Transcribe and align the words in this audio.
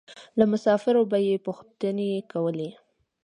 له 0.37 0.45
مسافرو 0.51 1.03
به 1.11 1.17
یې 1.27 1.35
پوښتنې 1.45 2.09
کولې. 2.31 2.69